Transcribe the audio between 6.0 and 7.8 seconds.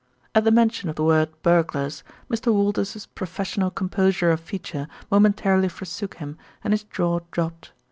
him, and his jaw dropped.